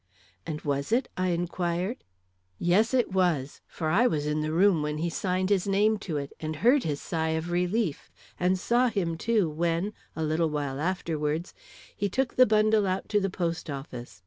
[0.47, 2.03] "And was it?" I inquired.
[2.57, 6.17] "Yes, it was; for I was in the room when he signed his name to
[6.17, 8.09] it, and heard his sigh of relief,
[8.39, 11.53] and saw him, too, when, a little while afterwards,
[11.95, 14.19] he took the bundle out to the post office.